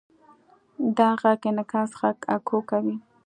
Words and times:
د 0.95 0.99
غږ 1.21 1.41
انعکاس 1.49 1.89
غږ 1.99 2.19
اکو 2.35 2.57
کوي. 2.69 2.95